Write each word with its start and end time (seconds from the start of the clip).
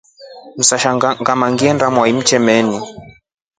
Msasha 0.57 0.95
ngama 1.21 1.45
honde 1.59 1.85
mwai 1.93 2.13
mtemeni. 2.17 2.79